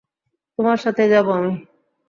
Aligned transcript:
তোমার 0.59 0.77
সাথেই 0.77 1.09
যাব 1.09 1.27
আমি। 1.31 1.53